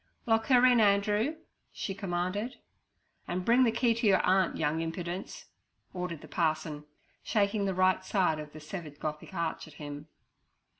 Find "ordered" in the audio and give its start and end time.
5.93-6.21